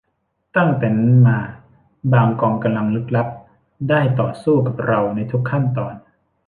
[0.57, 1.39] ตั้งแต่นั้นมา
[2.13, 3.27] บางกองกำลังลึกลับ
[3.89, 5.93] ได้ต่อสู้กับเราในทุกขั้นตอน